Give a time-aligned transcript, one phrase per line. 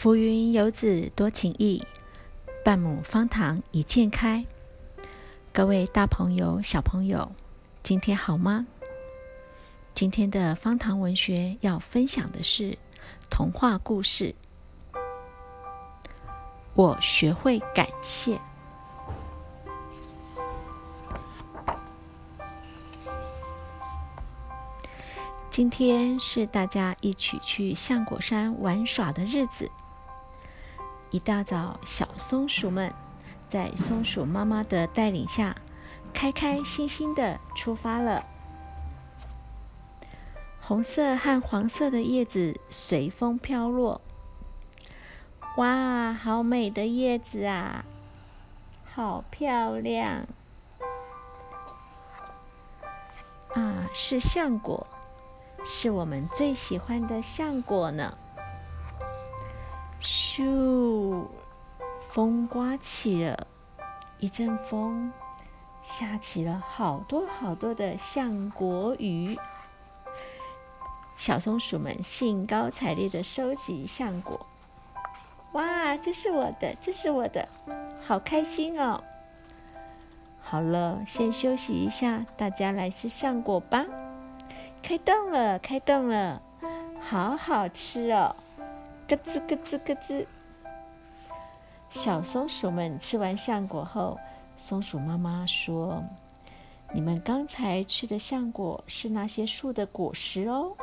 [0.00, 1.86] 浮云游子多情意，
[2.64, 4.42] 半亩方塘一鉴开。
[5.52, 7.30] 各位大朋友、小朋友，
[7.82, 8.66] 今天好吗？
[9.92, 12.78] 今天的方塘文学要分享的是
[13.28, 14.34] 童话故事。
[16.72, 18.40] 我学会感谢。
[25.50, 29.70] 今天是大家一起去象果山玩耍的日子。
[31.10, 32.92] 一大早，小松鼠们
[33.48, 35.56] 在松鼠妈妈的带领下，
[36.12, 38.24] 开开心心的出发了。
[40.60, 44.00] 红色和黄色的叶子随风飘落。
[45.56, 47.84] 哇，好美的叶子啊！
[48.84, 50.28] 好漂亮！
[53.54, 54.86] 啊，是橡果，
[55.64, 58.16] 是我们最喜欢的橡果呢。
[60.00, 61.26] 咻！
[62.08, 63.46] 风刮起了，
[64.18, 65.12] 一阵风，
[65.82, 69.38] 下起了好多好多的橡果雨。
[71.16, 74.46] 小松鼠们兴高采烈的收集橡果。
[75.52, 77.46] 哇，这是我的，这是我的，
[78.06, 79.04] 好开心哦！
[80.40, 83.84] 好了，先休息一下，大家来吃橡果吧。
[84.82, 86.40] 开动了，开动了，
[87.00, 88.34] 好好吃哦！
[89.10, 90.26] 咯吱咯吱咯吱，
[91.90, 94.16] 小松鼠们吃完橡果后，
[94.56, 96.00] 松鼠妈妈说
[96.94, 100.76] ：“你们刚才吃的橡果是那些树的果实哦。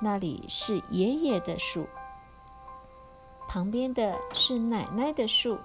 [0.00, 1.86] 那里是爷爷的树，
[3.48, 5.58] 旁边的是奶奶的树，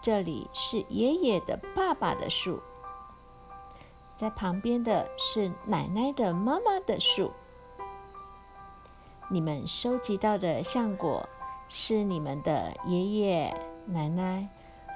[0.00, 2.58] 这里是爷爷的爸爸的树，
[4.16, 7.30] 在旁边的是奶奶的妈妈的树。”
[9.28, 11.26] 你们收集到的橡果，
[11.68, 14.46] 是你们的爷爷奶奶，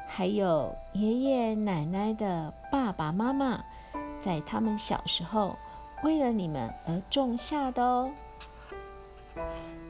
[0.06, 3.64] 还有爷爷奶奶的爸爸妈妈，
[4.20, 5.56] 在他们小时候
[6.04, 8.10] 为了你们而种下的哦。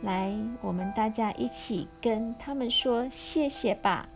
[0.02, 0.32] 来，
[0.62, 4.08] 我们大家一起跟他们说谢谢吧。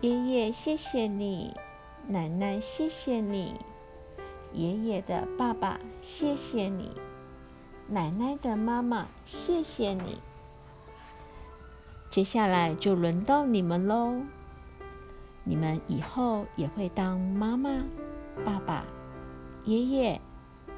[0.00, 1.52] 爷爷，谢谢你；
[2.06, 3.54] 奶奶，谢谢你；
[4.52, 6.92] 爷爷的爸爸，谢谢你。
[7.88, 10.18] 奶奶的妈妈，谢谢你。
[12.10, 14.22] 接下来就轮到你们喽。
[15.44, 17.84] 你们以后也会当妈妈、
[18.44, 18.84] 爸爸、
[19.64, 20.20] 爷爷、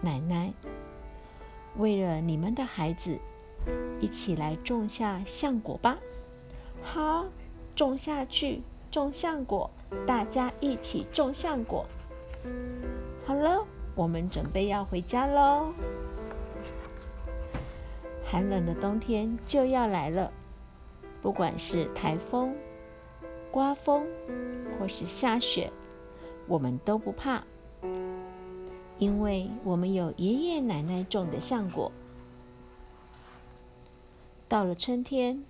[0.02, 0.52] 奶奶，
[1.78, 3.18] 为了你们的孩子，
[4.00, 5.96] 一起来种下橡果吧。
[6.82, 7.24] 好，
[7.74, 8.60] 种下去，
[8.90, 9.70] 种橡果，
[10.06, 11.86] 大家一起种橡果。
[13.24, 13.64] 好了，
[13.94, 15.72] 我们准备要回家喽。
[18.30, 20.30] 寒冷的冬天就要来了，
[21.22, 22.54] 不管是台风、
[23.50, 24.06] 刮风，
[24.78, 25.72] 或是下雪，
[26.46, 27.42] 我们都不怕，
[28.98, 31.90] 因为我们有爷爷奶奶种的橡果。
[34.46, 35.42] 到了春天，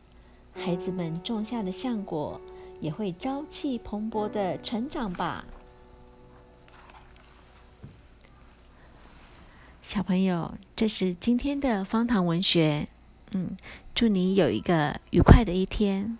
[0.54, 2.40] 孩子们种下的橡果
[2.78, 5.44] 也会朝气蓬勃的成长吧。
[9.88, 12.86] 小朋友，这是今天的方糖文学。
[13.32, 13.56] 嗯，
[13.94, 16.18] 祝你有一个愉快的一天。